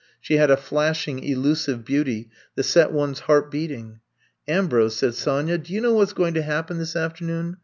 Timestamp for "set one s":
2.63-3.19